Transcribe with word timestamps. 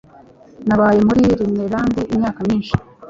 Nabaye 0.67 0.99
muri 1.07 1.21
Rhineland 1.37 1.95
imyaka 2.13 2.39
myinshi. 2.45 2.73